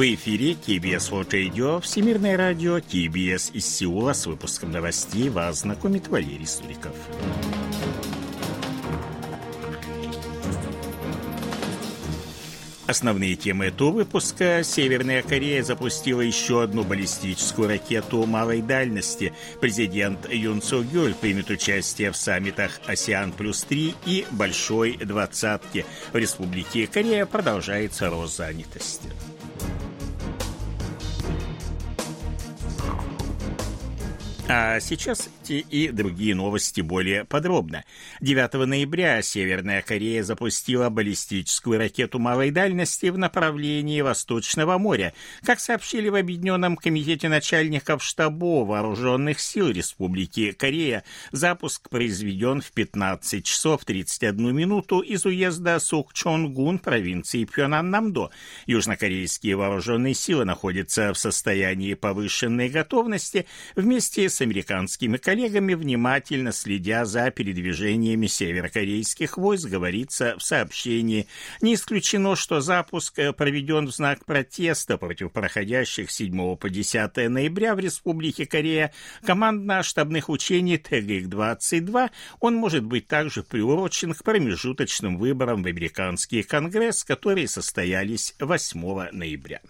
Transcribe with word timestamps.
В 0.00 0.14
эфире 0.14 0.52
KBS 0.52 1.10
World 1.10 1.28
Radio, 1.28 1.78
Всемирное 1.82 2.34
радио, 2.34 2.78
KBS 2.78 3.52
из 3.52 3.66
Сеула 3.66 4.14
с 4.14 4.24
выпуском 4.24 4.70
новостей 4.70 5.28
вас 5.28 5.60
знакомит 5.60 6.08
Валерий 6.08 6.46
Суриков. 6.46 6.94
Основные 12.86 13.36
темы 13.36 13.66
этого 13.66 13.90
выпуска. 13.90 14.62
Северная 14.64 15.20
Корея 15.20 15.62
запустила 15.62 16.22
еще 16.22 16.62
одну 16.62 16.82
баллистическую 16.82 17.68
ракету 17.68 18.24
малой 18.24 18.62
дальности. 18.62 19.34
Президент 19.60 20.32
Юн 20.32 20.62
Су 20.62 20.82
Гюль 20.82 21.12
примет 21.12 21.50
участие 21.50 22.10
в 22.10 22.16
саммитах 22.16 22.80
«Осиан 22.86 23.32
плюс 23.32 23.66
3» 23.68 23.94
и 24.06 24.24
«Большой 24.30 24.96
двадцатки». 24.96 25.84
В 26.14 26.16
Республике 26.16 26.86
Корея 26.86 27.26
продолжается 27.26 28.08
рост 28.08 28.38
занятости. 28.38 29.10
А 34.52 34.80
сейчас 34.80 35.30
эти 35.44 35.64
и 35.70 35.90
другие 35.90 36.34
новости 36.34 36.80
более 36.80 37.24
подробно. 37.24 37.84
9 38.20 38.66
ноября 38.66 39.22
Северная 39.22 39.80
Корея 39.80 40.24
запустила 40.24 40.88
баллистическую 40.88 41.78
ракету 41.78 42.18
малой 42.18 42.50
дальности 42.50 43.06
в 43.06 43.16
направлении 43.16 44.00
Восточного 44.00 44.76
моря. 44.76 45.14
Как 45.44 45.60
сообщили 45.60 46.08
в 46.08 46.16
Объединенном 46.16 46.76
комитете 46.76 47.28
начальников 47.28 48.02
штабов 48.02 48.66
вооруженных 48.66 49.38
сил 49.38 49.70
Республики 49.70 50.50
Корея, 50.50 51.04
запуск 51.30 51.88
произведен 51.88 52.60
в 52.60 52.72
15 52.72 53.44
часов 53.44 53.84
31 53.84 54.52
минуту 54.52 54.98
из 54.98 55.24
уезда 55.26 55.78
Сукчонгун 55.78 56.80
провинции 56.80 57.44
Пхёнан-Намдо. 57.44 58.30
Южнокорейские 58.66 59.54
вооруженные 59.54 60.14
силы 60.14 60.44
находятся 60.44 61.12
в 61.12 61.18
состоянии 61.18 61.94
повышенной 61.94 62.68
готовности 62.68 63.46
вместе 63.76 64.28
с 64.28 64.39
американскими 64.40 65.16
коллегами, 65.16 65.74
внимательно 65.74 66.52
следя 66.52 67.04
за 67.04 67.30
передвижениями 67.30 68.26
северокорейских 68.26 69.36
войск, 69.36 69.68
говорится 69.68 70.36
в 70.38 70.42
сообщении. 70.42 71.26
Не 71.60 71.74
исключено, 71.74 72.36
что 72.36 72.60
запуск 72.60 73.18
э, 73.18 73.32
проведен 73.32 73.86
в 73.86 73.90
знак 73.90 74.24
протеста 74.24 74.98
против 74.98 75.32
проходящих 75.32 76.10
7 76.10 76.56
по 76.56 76.70
10 76.70 77.16
ноября 77.28 77.74
в 77.74 77.78
Республике 77.80 78.46
Корея 78.46 78.92
командно-штабных 79.24 80.28
учений 80.28 80.76
ТГИК-22. 80.76 82.10
Он 82.40 82.54
может 82.54 82.84
быть 82.84 83.06
также 83.06 83.42
приурочен 83.42 84.14
к 84.14 84.22
промежуточным 84.22 85.18
выборам 85.18 85.62
в 85.62 85.66
американский 85.66 86.42
конгресс, 86.42 87.04
которые 87.04 87.48
состоялись 87.48 88.34
8 88.38 89.10
ноября. 89.12 89.60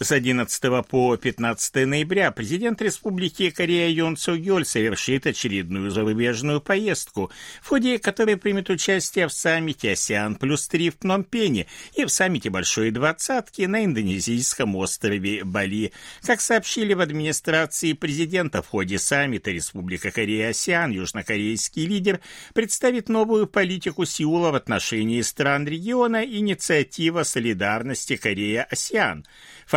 С 0.00 0.10
11 0.10 0.84
по 0.88 1.16
15 1.16 1.86
ноября 1.86 2.32
президент 2.32 2.82
Республики 2.82 3.50
Корея 3.50 3.88
Юн 3.88 4.16
Су 4.16 4.36
Гёль 4.36 4.66
совершит 4.66 5.24
очередную 5.24 5.92
зарубежную 5.92 6.60
поездку, 6.60 7.30
в 7.62 7.68
ходе 7.68 8.00
которой 8.00 8.36
примет 8.36 8.70
участие 8.70 9.28
в 9.28 9.32
саммите 9.32 9.92
«Осиан 9.92 10.34
плюс 10.34 10.68
3» 10.68 10.90
в 10.90 10.96
Пномпене 10.96 11.68
и 11.94 12.04
в 12.04 12.08
саммите 12.08 12.50
«Большой 12.50 12.90
двадцатки» 12.90 13.62
на 13.62 13.84
индонезийском 13.84 14.74
острове 14.74 15.44
Бали. 15.44 15.92
Как 16.22 16.40
сообщили 16.40 16.92
в 16.94 17.00
администрации 17.00 17.92
президента 17.92 18.62
в 18.62 18.66
ходе 18.66 18.98
саммита 18.98 19.52
Республика 19.52 20.10
Корея-Осиан, 20.10 20.90
южнокорейский 20.90 21.86
лидер 21.86 22.18
представит 22.52 23.08
новую 23.08 23.46
политику 23.46 24.06
Сеула 24.06 24.50
в 24.50 24.56
отношении 24.56 25.20
стран 25.20 25.68
региона 25.68 26.24
«Инициатива 26.24 27.22
солидарности 27.22 28.16
Корея-Осиан». 28.16 29.24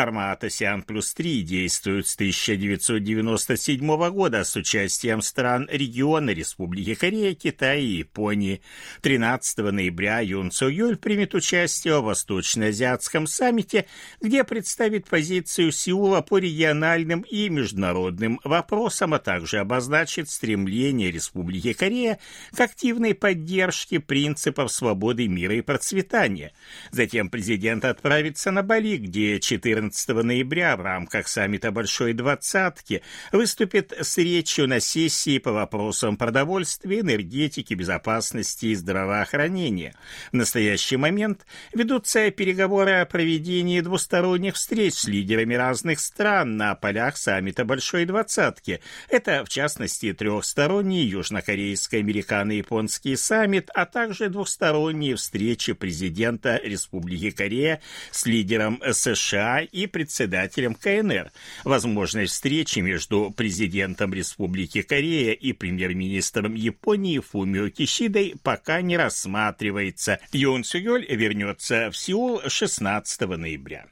Формат 0.08 0.41
«Осиан 0.45 0.83
плюс 0.83 1.14
3» 1.14 1.42
действует 1.42 2.08
с 2.08 2.15
1997 2.15 4.09
года 4.11 4.45
с 4.45 4.55
участием 4.55 5.21
стран 5.21 5.67
региона 5.70 6.30
Республики 6.30 6.95
Корея, 6.95 7.36
Китая 7.36 7.76
и 7.76 7.98
Японии. 7.98 8.61
13 9.02 9.58
ноября 9.58 10.21
Юн 10.21 10.49
Цо 10.49 10.70
Юль 10.70 10.95
примет 10.95 11.36
участие 11.36 11.99
в 11.99 12.05
Восточно-Азиатском 12.05 13.27
саммите, 13.27 13.86
где 14.21 14.45
представит 14.45 15.09
позицию 15.09 15.73
Сеула 15.73 16.21
по 16.21 16.37
региональным 16.37 17.23
и 17.23 17.49
международным 17.49 18.39
вопросам, 18.45 19.14
а 19.14 19.20
также 19.20 19.58
обозначит 19.58 20.30
стремление 20.30 21.11
Республики 21.11 21.73
Корея 21.73 22.17
к 22.55 22.61
активной 22.61 23.14
поддержке 23.14 23.99
принципов 23.99 24.71
свободы, 24.71 25.27
мира 25.27 25.55
и 25.55 25.61
процветания. 25.61 26.54
Затем 26.92 27.30
президент 27.30 27.83
отправится 27.83 28.52
на 28.52 28.64
Бали, 28.64 28.95
где 28.95 29.42
14 29.42 29.96
14 29.97 30.23
ноября 30.23 30.77
в 30.77 30.81
рамках 30.81 31.27
саммита 31.27 31.71
Большой 31.71 32.13
Двадцатки 32.13 33.02
выступит 33.31 33.91
с 33.99 34.17
речью 34.17 34.67
на 34.67 34.80
сессии 34.80 35.39
по 35.39 35.52
вопросам 35.52 36.17
продовольствия, 36.17 36.99
энергетики, 36.99 37.73
безопасности 37.73 38.67
и 38.67 38.75
здравоохранения. 38.75 39.95
В 40.31 40.36
настоящий 40.36 40.97
момент 40.97 41.47
ведутся 41.73 42.30
переговоры 42.30 43.02
о 43.02 43.05
проведении 43.05 43.81
двусторонних 43.81 44.53
встреч 44.55 44.93
с 44.93 45.07
лидерами 45.07 45.55
разных 45.55 45.99
стран 45.99 46.57
на 46.57 46.75
полях 46.75 47.17
саммита 47.17 47.65
Большой 47.65 48.05
Двадцатки. 48.05 48.81
Это, 49.09 49.43
в 49.45 49.49
частности, 49.49 50.13
трехсторонний 50.13 51.05
южнокорейско-американо-японский 51.05 53.15
саммит, 53.15 53.71
а 53.73 53.87
также 53.87 54.30
двусторонние 54.30 55.15
встречи 55.15 55.73
президента 55.73 56.61
Республики 56.63 57.31
Корея 57.31 57.81
с 58.11 58.27
лидером 58.27 58.80
США 58.91 59.61
и 59.61 59.86
председателем 59.87 60.75
КНР. 60.75 61.31
Возможность 61.64 62.33
встречи 62.33 62.80
между 62.80 63.31
президентом 63.31 64.14
Республики 64.14 64.81
Корея 64.81 65.33
и 65.33 65.53
премьер-министром 65.53 66.53
Японии 66.53 67.20
Фумио 67.20 67.70
Кишидой 67.70 68.36
пока 68.43 68.81
не 68.81 68.98
рассматривается. 68.98 70.20
Юн 70.31 70.64
Сюгёль 70.64 71.05
вернется 71.09 71.89
в 71.92 71.98
Сеул 71.98 72.42
16 72.48 73.21
ноября. 73.21 73.87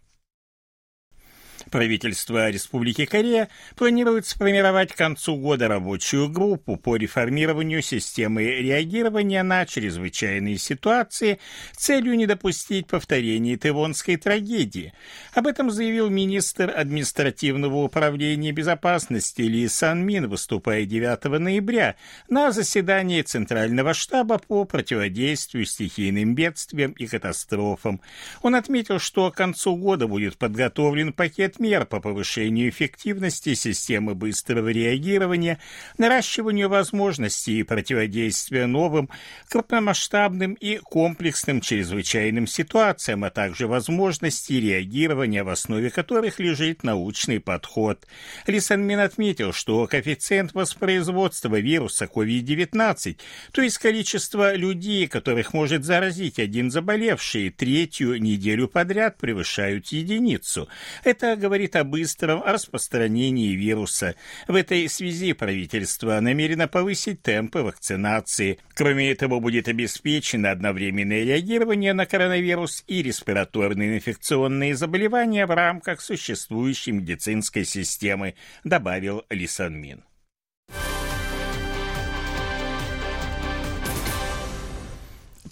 Правительство 1.76 2.50
Республики 2.50 3.04
Корея 3.04 3.50
планирует 3.76 4.26
сформировать 4.26 4.94
к 4.94 4.96
концу 4.96 5.36
года 5.36 5.68
рабочую 5.68 6.30
группу 6.30 6.78
по 6.78 6.96
реформированию 6.96 7.82
системы 7.82 8.44
реагирования 8.44 9.44
на 9.44 9.66
чрезвычайные 9.66 10.58
ситуации 10.58 11.38
с 11.74 11.84
целью 11.84 12.16
не 12.16 12.28
допустить 12.28 12.88
повторения 12.88 13.58
Тывонской 13.58 14.16
трагедии. 14.16 14.94
Об 15.34 15.48
этом 15.48 15.70
заявил 15.70 16.10
министр 16.10 16.74
административного 16.74 17.84
управления 17.84 18.54
безопасности 18.54 19.42
Ли 19.42 19.68
Сан 19.68 20.00
Мин, 20.06 20.30
выступая 20.30 20.86
9 20.86 21.26
ноября 21.42 21.98
на 22.30 22.54
заседании 22.54 23.22
Центрального 23.22 23.94
штаба 23.94 24.38
по 24.38 24.64
противодействию 24.64 25.66
стихийным 25.66 26.36
бедствиям 26.36 26.94
и 26.94 27.06
катастрофам. 27.06 28.00
Он 28.44 28.56
отметил, 28.56 28.98
что 28.98 29.30
к 29.30 29.36
концу 29.36 29.76
года 29.76 30.08
будет 30.08 30.38
подготовлен 30.38 31.12
пакет 31.12 31.60
мер 31.66 31.88
по 31.88 32.00
повышению 32.00 32.70
эффективности 32.70 33.56
системы 33.56 34.14
быстрого 34.14 34.70
реагирования, 34.70 35.58
наращиванию 35.98 36.70
возможностей 36.70 37.64
противодействия 37.64 38.68
новым, 38.68 39.10
крупномасштабным 39.50 40.54
и 40.54 40.78
комплексным 40.78 41.62
чрезвычайным 41.62 42.46
ситуациям, 42.46 43.24
а 43.24 43.32
также 43.32 43.66
возможности 43.66 44.54
реагирования, 44.54 45.44
в 45.44 45.50
основе 45.50 45.90
которых 45.90 46.40
лежит 46.40 46.84
научный 46.84 47.40
подход. 47.40 48.06
Лисанмин 48.46 49.00
отметил, 49.00 49.52
что 49.52 49.88
коэффициент 49.88 50.54
воспроизводства 50.54 51.60
вируса 51.60 52.06
COVID-19, 52.06 53.18
то 53.52 53.62
есть 53.64 53.80
количество 53.80 54.54
людей, 54.54 55.08
которых 55.08 55.54
может 55.54 55.84
заразить 55.84 56.38
один 56.38 56.70
заболевший, 56.70 57.50
третью 57.50 58.22
неделю 58.22 58.68
подряд 58.68 59.18
превышают 59.18 59.88
единицу. 59.88 60.70
Это 61.04 61.36
говорит 61.46 61.76
о 61.76 61.84
быстром 61.84 62.42
распространении 62.42 63.54
вируса. 63.54 64.16
В 64.48 64.56
этой 64.56 64.90
связи 64.90 65.34
правительство 65.34 66.20
намерено 66.20 66.68
повысить 66.68 67.22
темпы 67.22 67.60
вакцинации. 67.60 68.58
Кроме 68.74 69.12
этого, 69.12 69.40
будет 69.40 69.68
обеспечено 69.68 70.50
одновременное 70.50 71.24
реагирование 71.24 71.94
на 71.94 72.08
коронавирус 72.08 72.84
и 72.88 73.04
респираторные 73.04 73.98
инфекционные 73.98 74.76
заболевания 74.76 75.46
в 75.46 75.52
рамках 75.52 76.02
существующей 76.02 76.94
медицинской 76.94 77.64
системы, 77.64 78.34
добавил 78.64 79.24
Лисанмин. 79.30 80.04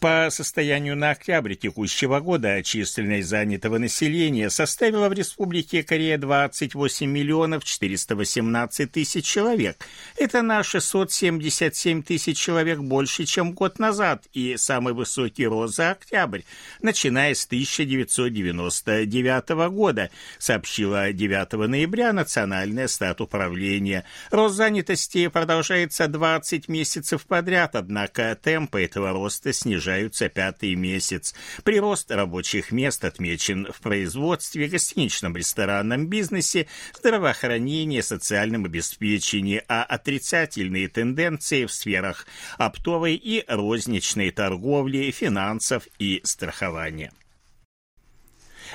По 0.03 0.27
состоянию 0.31 0.97
на 0.97 1.11
октябрь 1.11 1.55
текущего 1.55 2.19
года 2.19 2.61
численность 2.61 3.29
занятого 3.29 3.77
населения 3.77 4.49
составила 4.49 5.07
в 5.07 5.13
Республике 5.13 5.81
Корея 5.81 6.17
28 6.17 7.09
миллионов 7.09 7.63
418 7.63 8.91
тысяч 8.91 9.23
человек. 9.23 9.77
Это 10.17 10.41
на 10.41 10.61
677 10.61 12.03
тысяч 12.03 12.37
человек 12.37 12.79
больше, 12.79 13.23
чем 13.23 13.53
год 13.53 13.79
назад, 13.79 14.25
и 14.33 14.57
самый 14.57 14.93
высокий 14.93 15.47
рост 15.47 15.77
за 15.77 15.91
октябрь, 15.91 16.41
начиная 16.81 17.33
с 17.33 17.45
1999 17.45 19.49
года, 19.71 20.09
сообщила 20.37 21.13
9 21.13 21.69
ноября 21.69 22.11
Национальное 22.11 22.89
статуправление. 22.89 24.03
Рост 24.31 24.55
занятости 24.55 25.29
продолжается 25.29 26.09
20 26.09 26.67
месяцев 26.67 27.25
подряд, 27.25 27.77
однако 27.77 28.37
темпы 28.43 28.83
этого 28.83 29.13
роста 29.13 29.53
снижаются 29.53 29.92
снижаются 29.93 30.29
пятый 30.29 30.75
месяц. 30.75 31.35
Прирост 31.63 32.09
рабочих 32.11 32.71
мест 32.71 33.05
отмечен 33.05 33.67
в 33.71 33.79
производстве, 33.79 34.67
гостиничном 34.67 35.35
ресторанном 35.35 36.07
бизнесе, 36.07 36.67
здравоохранении, 36.97 38.01
социальном 38.01 38.65
обеспечении, 38.65 39.61
а 39.67 39.83
отрицательные 39.83 40.87
тенденции 40.87 41.65
в 41.65 41.71
сферах 41.71 42.25
оптовой 42.57 43.15
и 43.15 43.43
розничной 43.47 44.31
торговли, 44.31 45.11
финансов 45.11 45.87
и 45.99 46.21
страхования. 46.23 47.11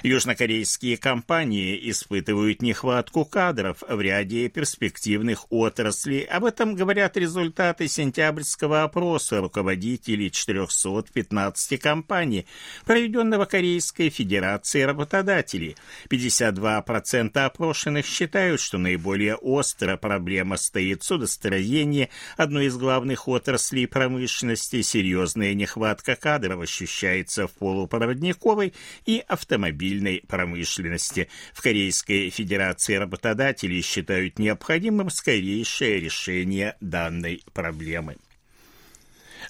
Южнокорейские 0.05 0.97
компании 0.97 1.79
испытывают 1.91 2.63
нехватку 2.63 3.25
кадров 3.25 3.83
в 3.89 4.01
ряде 4.01 4.49
перспективных 4.49 5.51
отраслей. 5.51 6.23
Об 6.23 6.45
этом 6.45 6.77
говорят 6.77 7.17
результаты 7.17 7.89
сентябрьского 7.89 8.85
опроса 8.85 9.41
руководителей 9.41 10.31
415 10.31 11.81
компаний, 11.81 12.47
проведенного 12.85 13.45
Корейской 13.45 14.11
Федерацией 14.11 14.85
работодателей. 14.85 15.77
52% 16.09 17.37
опрошенных 17.37 18.07
считают, 18.07 18.61
что 18.61 18.79
наиболее 18.79 19.35
остро 19.35 19.97
проблема 19.97 20.59
стоит 20.59 21.03
в 21.03 21.07
судостроении, 21.07 22.09
одной 22.37 22.67
из 22.67 22.77
главных 22.77 23.27
отраслей 23.27 23.89
промышленности. 23.89 24.81
Серьезная 24.83 25.55
нехватка 25.55 26.15
кадров 26.15 26.61
ощущается 26.61 27.49
в 27.49 27.53
полупроводниковой 27.53 28.75
и 29.05 29.25
автомобильной 29.27 29.88
автомобильной 29.89 30.23
промышленности. 30.27 31.29
В 31.53 31.63
Корейской 31.63 32.31
Федерации 32.31 32.95
работодатели 32.95 33.81
считают 33.81 34.39
необходимым 34.39 35.11
скорейшее 35.11 36.01
решение 36.01 36.77
данной 36.81 37.43
проблемы. 37.53 38.17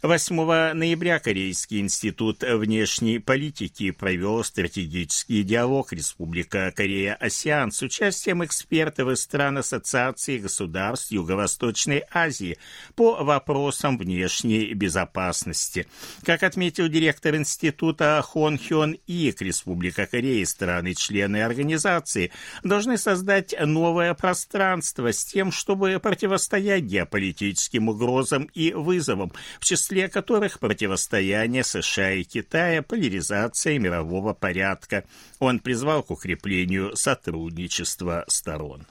8 0.00 0.75
ноября 0.75 1.19
Корейский 1.19 1.81
институт 1.81 2.45
внешней 2.45 3.19
политики 3.19 3.91
провел 3.91 4.45
стратегический 4.45 5.43
диалог 5.43 5.93
Республика 5.93 6.73
Корея-Осиан 6.77 7.73
с 7.73 7.83
участием 7.83 8.45
экспертов 8.45 9.09
из 9.09 9.23
стран 9.23 9.59
Ассоциации 9.59 10.39
государств 10.39 11.11
Юго-Восточной 11.11 12.05
Азии 12.12 12.59
по 12.95 13.25
вопросам 13.25 13.99
внешней 13.99 14.73
безопасности. 14.73 15.89
Как 16.23 16.44
отметил 16.44 16.87
директор 16.87 17.35
института 17.35 18.23
Хон 18.25 18.56
Хён 18.56 18.97
Ик, 19.09 19.43
Республика 19.43 20.06
Корея 20.06 20.43
и 20.43 20.44
страны-члены 20.44 21.43
организации 21.43 22.31
должны 22.62 22.99
создать 22.99 23.53
новое 23.61 24.15
пространство 24.15 25.12
с 25.12 25.25
тем, 25.25 25.51
чтобы 25.51 25.99
противостоять 25.99 26.85
геополитическим 26.85 27.89
угрозам 27.89 28.44
и 28.55 28.73
вызовам, 28.73 29.33
в 29.59 29.65
числе 29.65 29.88
числе 29.88 30.08
которых 30.08 30.61
противостояние 30.61 31.64
США 31.64 32.12
и 32.12 32.23
Китая, 32.23 32.82
поляризация 32.82 33.79
мирового 33.79 34.35
порядка. 34.35 35.05
Он 35.38 35.61
призвал 35.61 36.02
к 36.02 36.11
укреплению 36.11 36.94
сотрудничества 36.94 38.25
сторон. 38.29 38.87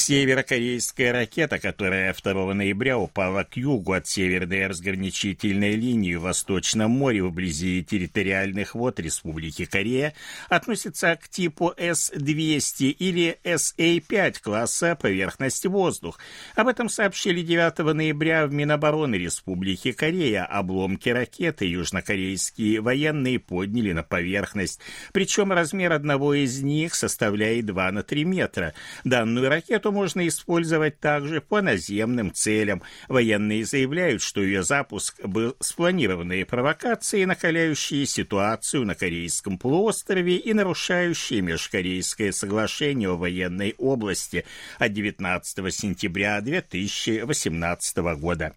Северокорейская 0.00 1.12
ракета, 1.12 1.58
которая 1.58 2.14
2 2.14 2.54
ноября 2.54 2.96
упала 2.96 3.44
к 3.44 3.58
югу 3.58 3.92
от 3.92 4.06
северной 4.06 4.66
разграничительной 4.66 5.74
линии 5.74 6.14
в 6.14 6.22
Восточном 6.22 6.90
море 6.90 7.22
вблизи 7.22 7.84
территориальных 7.84 8.74
вод 8.74 8.98
Республики 8.98 9.66
Корея, 9.66 10.14
относится 10.48 11.14
к 11.16 11.28
типу 11.28 11.74
С-200 11.76 12.88
или 12.88 13.38
СА-5 13.44 14.40
класса 14.42 14.96
поверхности 14.96 15.66
воздух. 15.66 16.18
Об 16.56 16.68
этом 16.68 16.88
сообщили 16.88 17.42
9 17.42 17.94
ноября 17.94 18.46
в 18.46 18.52
Минобороны 18.54 19.16
Республики 19.16 19.92
Корея. 19.92 20.46
Обломки 20.46 21.10
ракеты 21.10 21.66
южнокорейские 21.66 22.80
военные 22.80 23.38
подняли 23.38 23.92
на 23.92 24.02
поверхность, 24.02 24.80
причем 25.12 25.52
размер 25.52 25.92
одного 25.92 26.32
из 26.32 26.62
них 26.62 26.94
составляет 26.94 27.66
2 27.66 27.92
на 27.92 28.02
3 28.02 28.24
метра. 28.24 28.72
Данную 29.04 29.50
ракету 29.50 29.89
ракету 29.90 29.92
можно 29.92 30.26
использовать 30.26 31.00
также 31.00 31.40
по 31.40 31.60
наземным 31.60 32.32
целям. 32.32 32.82
Военные 33.08 33.64
заявляют, 33.64 34.22
что 34.22 34.40
ее 34.40 34.62
запуск 34.62 35.20
был 35.24 35.56
спланированной 35.60 36.44
провокацией, 36.44 37.26
накаляющей 37.26 38.06
ситуацию 38.06 38.84
на 38.84 38.94
Корейском 38.94 39.58
полуострове 39.58 40.36
и 40.36 40.54
нарушающей 40.54 41.40
межкорейское 41.40 42.32
соглашение 42.32 43.10
о 43.10 43.16
военной 43.16 43.74
области 43.78 44.44
от 44.78 44.92
19 44.92 45.74
сентября 45.74 46.40
2018 46.40 47.96
года. 48.18 48.54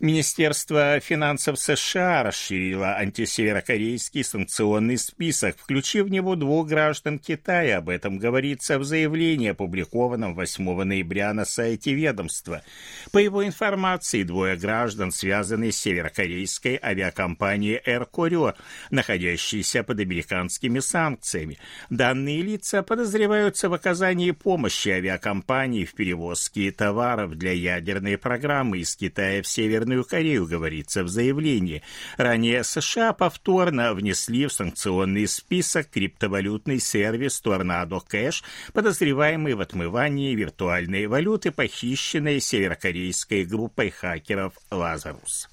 Министерство 0.00 1.00
финансов 1.00 1.58
США 1.58 2.22
расширило 2.22 2.94
антисеверокорейский 2.98 4.22
санкционный 4.22 4.96
список, 4.96 5.58
включив 5.58 6.06
в 6.06 6.08
него 6.08 6.36
двух 6.36 6.68
граждан 6.68 7.18
Китая. 7.18 7.78
Об 7.78 7.88
этом 7.88 8.18
говорится 8.18 8.78
в 8.78 8.84
заявлении, 8.84 9.48
опубликованном 9.48 10.36
8 10.36 10.84
ноября 10.84 11.34
на 11.34 11.44
сайте 11.44 11.94
ведомства. 11.94 12.62
По 13.10 13.18
его 13.18 13.44
информации, 13.44 14.22
двое 14.22 14.54
граждан 14.54 15.10
связаны 15.10 15.72
с 15.72 15.78
северокорейской 15.78 16.78
авиакомпанией 16.80 17.80
Air 17.84 18.08
Koryo, 18.08 18.54
находящейся 18.92 19.82
под 19.82 19.98
американскими 19.98 20.78
санкциями. 20.78 21.58
Данные 21.90 22.42
лица 22.42 22.84
подозреваются 22.84 23.68
в 23.68 23.74
оказании 23.74 24.30
помощи 24.30 24.90
авиакомпании 24.90 25.84
в 25.84 25.94
перевозке 25.94 26.70
товаров 26.70 27.34
для 27.34 27.50
ядерной 27.50 28.16
программы 28.16 28.78
из 28.78 28.94
Китая 28.94 29.42
в 29.42 29.48
Северную 29.48 29.87
Северную 29.88 30.04
Корею, 30.04 30.46
говорится 30.46 31.02
в 31.02 31.08
заявлении. 31.08 31.82
Ранее 32.18 32.62
США 32.62 33.14
повторно 33.14 33.94
внесли 33.94 34.46
в 34.46 34.52
санкционный 34.52 35.26
список 35.26 35.88
криптовалютный 35.88 36.78
сервис 36.78 37.40
Tornado 37.42 38.00
Cash, 38.06 38.42
подозреваемый 38.74 39.54
в 39.54 39.62
отмывании 39.62 40.34
виртуальной 40.34 41.06
валюты, 41.06 41.52
похищенной 41.52 42.40
северокорейской 42.40 43.46
группой 43.46 43.90
хакеров 43.90 44.52
Lazarus. 44.70 45.48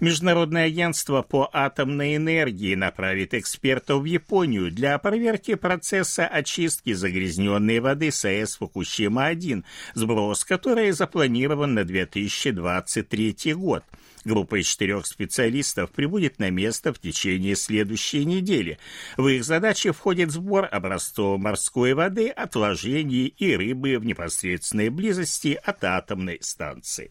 Международное 0.00 0.66
агентство 0.66 1.22
по 1.22 1.50
атомной 1.52 2.16
энергии 2.16 2.74
направит 2.74 3.34
экспертов 3.34 4.02
в 4.02 4.04
Японию 4.04 4.70
для 4.70 4.96
проверки 4.98 5.54
процесса 5.54 6.26
очистки 6.26 6.92
загрязненной 6.92 7.80
воды 7.80 8.12
с 8.12 8.24
АЭС 8.24 8.58
Фукусима-1, 8.60 9.64
сброс 9.94 10.44
которой 10.44 10.92
запланирован 10.92 11.74
на 11.74 11.84
2023 11.84 13.54
год. 13.54 13.84
Группа 14.24 14.60
из 14.60 14.66
четырех 14.66 15.06
специалистов 15.06 15.90
прибудет 15.90 16.38
на 16.38 16.50
место 16.50 16.92
в 16.92 17.00
течение 17.00 17.56
следующей 17.56 18.24
недели. 18.24 18.78
В 19.16 19.26
их 19.26 19.44
задачи 19.44 19.90
входит 19.90 20.30
сбор 20.30 20.68
образцов 20.70 21.40
морской 21.40 21.94
воды, 21.94 22.28
отложений 22.28 23.34
и 23.36 23.56
рыбы 23.56 23.98
в 23.98 24.04
непосредственной 24.04 24.90
близости 24.90 25.58
от 25.64 25.82
атомной 25.82 26.38
станции. 26.40 27.10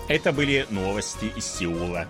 Это 0.08 0.32
были 0.32 0.68
новости 0.70 1.26
из 1.36 1.46
Сеула. 1.46 2.08